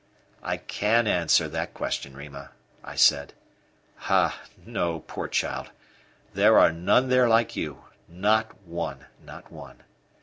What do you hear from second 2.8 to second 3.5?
I said.